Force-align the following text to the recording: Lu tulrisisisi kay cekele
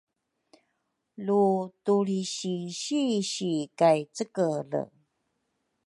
Lu 1.25 1.43
tulrisisisi 1.83 3.51
kay 3.79 3.99
cekele 4.15 4.81